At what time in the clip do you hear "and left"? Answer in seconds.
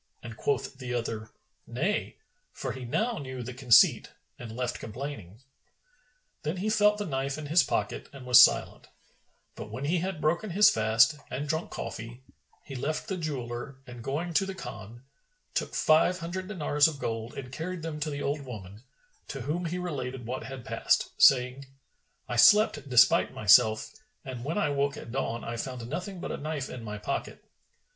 4.39-4.79